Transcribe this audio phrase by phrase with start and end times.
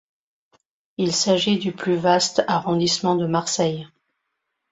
[0.97, 3.87] Il s'agit du plus vaste arrondissement de Marseille.